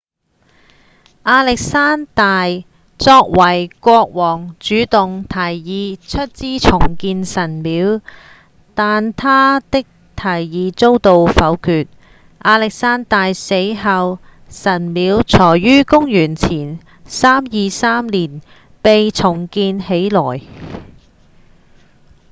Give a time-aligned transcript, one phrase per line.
[1.23, 2.47] 亞歷山大
[2.97, 8.01] 作為國王主動提議出資重建神廟
[8.73, 9.83] 但他的
[10.15, 11.85] 提議遭到否決
[12.39, 14.17] 亞歷山大死後
[14.49, 18.41] 神廟才於公元前323年
[18.81, 20.41] 被重建起來